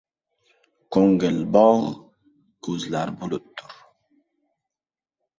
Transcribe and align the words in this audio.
•Ko‘ngil 0.95 1.35
bog‘, 1.57 1.83
ko‘zlar 2.67 3.11
bulutdir. 3.19 3.75